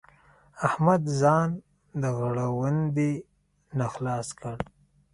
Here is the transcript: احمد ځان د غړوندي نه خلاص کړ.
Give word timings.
احمد 0.67 1.01
ځان 1.19 1.49
د 2.01 2.03
غړوندي 2.17 3.13
نه 3.77 3.87
خلاص 3.93 4.27
کړ. 4.39 4.57